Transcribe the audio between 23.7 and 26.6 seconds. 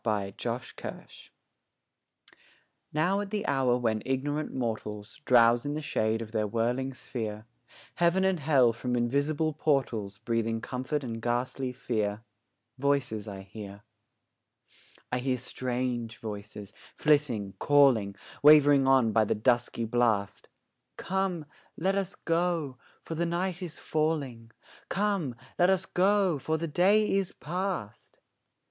falling; Come, let us go, for